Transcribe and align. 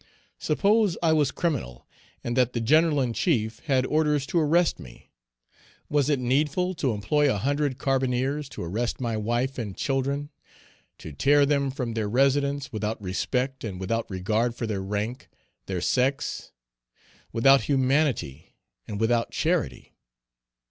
Suppose 0.39 0.97
I 1.03 1.13
was 1.13 1.29
criminal, 1.29 1.85
and 2.23 2.35
that 2.35 2.53
the 2.53 2.59
General 2.59 3.01
in 3.01 3.13
chief 3.13 3.59
had 3.65 3.85
orders 3.85 4.25
to 4.25 4.39
arrest 4.39 4.79
me, 4.79 5.11
was 5.89 6.09
it 6.09 6.17
needful 6.17 6.73
to 6.73 6.91
employ 6.93 7.31
a 7.31 7.37
hundred 7.37 7.77
carbineers 7.77 8.49
to 8.49 8.63
arrest 8.63 8.99
my 8.99 9.15
wife 9.15 9.59
and 9.59 9.77
children, 9.77 10.31
to 10.97 11.11
tear 11.13 11.45
them 11.45 11.69
from 11.69 11.93
their 11.93 12.09
residence, 12.09 12.73
without 12.73 12.99
respect, 12.99 13.63
and 13.63 13.79
without 13.79 14.09
regard 14.09 14.55
for 14.55 14.65
their 14.65 14.81
rank, 14.81 15.29
their 15.67 15.81
sex; 15.81 16.51
without 17.31 17.65
humanity 17.65 18.55
and 18.87 18.99
without 18.99 19.29
charity? 19.29 19.93